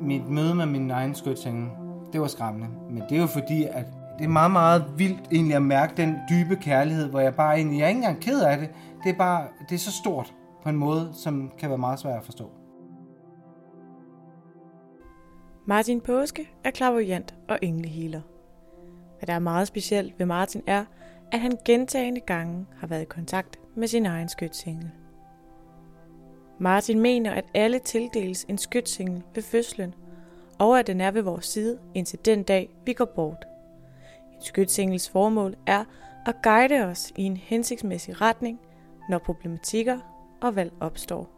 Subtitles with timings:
[0.00, 1.68] Mit møde med min egen skytsengel,
[2.12, 2.68] det var skræmmende.
[2.90, 3.86] Men det er jo fordi, at
[4.18, 7.78] det er meget, meget vildt egentlig at mærke den dybe kærlighed, hvor jeg bare egentlig,
[7.78, 8.68] jeg er ikke engang ked af det.
[9.04, 12.18] Det er bare, det er så stort på en måde, som kan være meget svært
[12.18, 12.50] at forstå.
[15.66, 18.20] Martin Påske er klavoyant og englehealer.
[19.18, 20.84] Hvad der er meget specielt ved Martin er,
[21.32, 24.90] at han gentagende gange har været i kontakt med sin egen skytsengel.
[26.58, 29.94] Martin mener, at alle tildeles en skytsengel ved fødslen,
[30.58, 33.44] og at den er ved vores side indtil den dag, vi går bort.
[34.34, 35.84] En skytsengels formål er
[36.26, 38.60] at guide os i en hensigtsmæssig retning,
[39.08, 39.98] når problematikker
[40.40, 41.30] og valg opstår,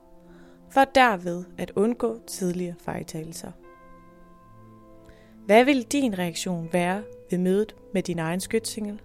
[0.70, 3.50] for derved at undgå tidligere fejltagelser.
[5.46, 9.00] Hvad vil din reaktion være ved mødet med din egen skytsengel?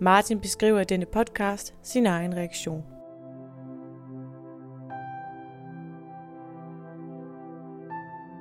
[0.00, 2.91] Martin beskriver i denne podcast sin egen reaktion.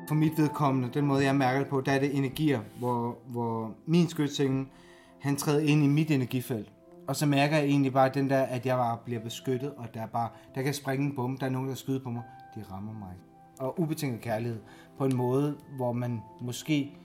[0.07, 3.75] For mit vedkommende, den måde jeg mærker det på, der er det energier, hvor, hvor
[3.85, 4.65] min skytsengel,
[5.19, 6.71] han træder ind i mit energifelt.
[7.07, 10.05] Og så mærker jeg egentlig bare den der, at jeg bare bliver beskyttet, og der
[10.05, 12.23] bare, der kan springe en bombe, der er nogen, der skyder på mig.
[12.55, 13.13] De rammer mig.
[13.59, 14.59] Og ubetinget kærlighed
[14.97, 16.97] på en måde, hvor man måske...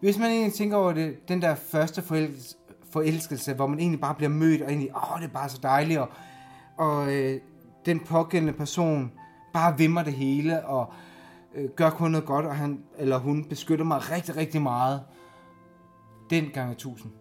[0.00, 2.56] Hvis man egentlig tænker over det, den der første forelskelse,
[2.92, 5.98] forelskelse hvor man egentlig bare bliver mødt, og egentlig, åh, det er bare så dejligt,
[5.98, 6.08] og,
[6.76, 7.40] og øh,
[7.86, 9.12] den pågældende person
[9.52, 10.92] bare vimmer det hele, og
[11.54, 15.02] øh, gør kun noget godt, og han eller hun beskytter mig rigtig, rigtig meget.
[16.30, 17.12] Den gang tusind.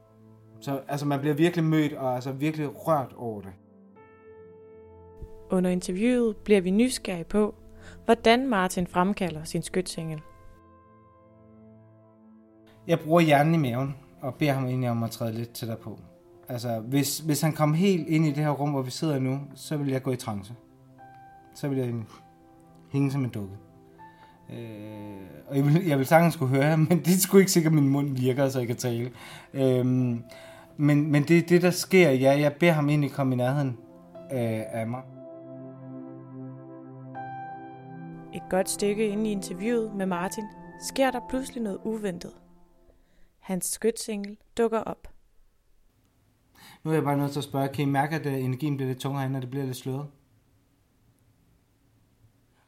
[0.60, 3.52] Så altså, man bliver virkelig mødt, og altså virkelig rørt over det.
[5.52, 7.56] Under interviewet bliver vi nysgerrige på,
[8.06, 10.22] hvordan Martin fremkalder sin skytsengel.
[12.88, 16.00] Jeg bruger hjernen i maven, og beder ham egentlig om at træde lidt tættere på.
[16.48, 19.40] Altså, hvis, hvis han kom helt ind i det her rum, hvor vi sidder nu,
[19.56, 20.54] så vil jeg gå i trance.
[21.56, 21.94] Så vil jeg
[22.92, 23.56] hænge som en dukke.
[24.52, 27.74] Øh, og jeg vil, jeg vil sagtens skulle høre men det er sgu ikke sikkert,
[27.74, 29.12] at min mund virker, så jeg kan tale.
[29.54, 29.86] Øh,
[30.78, 32.12] men, men det er det, der sker.
[32.12, 33.78] Ja, jeg beder ham egentlig komme i nærheden
[34.32, 35.02] øh, af mig.
[38.34, 40.44] Et godt stykke inde i interviewet med Martin
[40.82, 42.32] sker der pludselig noget uventet.
[43.40, 45.08] Hans skytsengel dukker op.
[46.84, 48.88] Nu er jeg bare nødt til at spørge, kan I mærke, at øh, energien bliver
[48.88, 50.06] lidt tungere, når det bliver lidt sløret?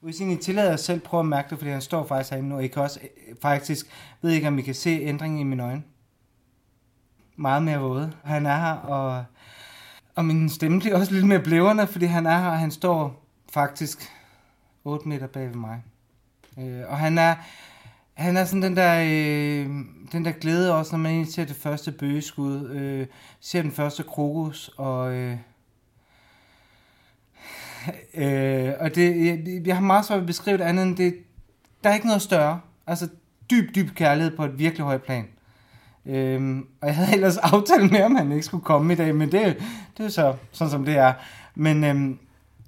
[0.03, 2.55] Hvis I tillader jer selv prøve at mærke det, fordi han står faktisk herinde nu,
[2.55, 3.85] og I kan også øh, faktisk,
[4.21, 5.83] ved ikke om I kan se ændringen i mine øjne.
[7.35, 8.13] Meget mere våde.
[8.23, 9.25] Han er her, og,
[10.15, 13.25] og min stemme bliver også lidt mere blæverne, fordi han er her, og han står
[13.53, 14.11] faktisk
[14.83, 15.83] 8 meter bag ved mig.
[16.59, 17.35] Øh, og han er,
[18.13, 19.65] han er sådan den der, øh,
[20.11, 23.07] den der glæde også, når man ser det første bøgeskud, øh,
[23.39, 25.37] ser den første krokus, og, øh,
[28.13, 31.15] øh, og det, jeg, jeg har meget svært at beskrive det andet end det,
[31.83, 32.59] der er ikke noget større.
[32.87, 33.07] Altså
[33.51, 35.25] dyb, dyb kærlighed på et virkelig højt plan.
[36.05, 39.31] Øhm, og jeg havde ellers aftalt med, om han ikke skulle komme i dag, men
[39.31, 39.63] det,
[39.97, 41.13] det er så sådan, som det er.
[41.55, 42.19] Men øhm,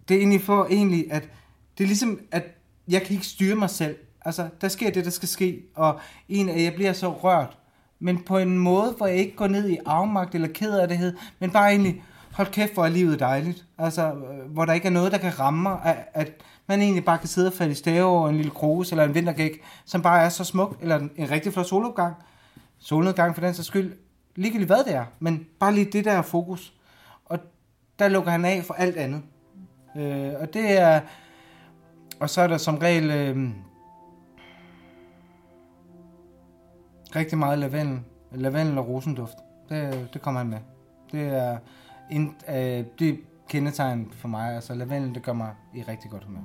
[0.08, 1.30] det er egentlig for egentlig, at
[1.78, 2.44] det er ligesom, at
[2.88, 3.96] jeg kan ikke styre mig selv.
[4.26, 6.00] Altså, der sker det, der skal ske, og
[6.30, 7.58] en af jeg bliver så rørt,
[8.00, 11.16] men på en måde, hvor jeg ikke går ned i afmagt eller ked af det,
[11.40, 12.04] men bare egentlig,
[12.36, 13.66] hold kæft, hvor er livet dejligt.
[13.78, 16.32] Altså, øh, hvor der ikke er noget, der kan ramme mig, at, at
[16.68, 19.16] man egentlig bare kan sidde og falde i stave over en lille krus eller en
[19.16, 22.16] vintergæk, som bare er så smuk, eller en, en rigtig flot solopgang,
[22.78, 23.94] solnedgang for den sags skyld,
[24.36, 26.74] ligegyldigt hvad det er, men bare lige det der fokus.
[27.26, 27.40] Og
[28.00, 29.22] der lukker han af for alt andet.
[29.98, 31.02] Øh, og det er,
[32.20, 33.50] og så er der som regel øh,
[37.16, 38.00] rigtig meget lavendel,
[38.32, 39.38] lavendel og rosenduft.
[39.70, 40.60] Det, det kommer han med.
[41.12, 41.58] Det er,
[42.12, 43.16] ind, øh, det er
[43.50, 44.56] kendetegn for mig.
[44.56, 46.42] Altså lavendel, det gør mig i rigtig godt humør.